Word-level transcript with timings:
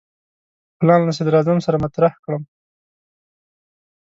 پلان 0.79 1.01
له 1.07 1.11
صدراعظم 1.17 1.57
سره 1.65 1.81
مطرح 1.85 2.13
کړم. 2.23 2.43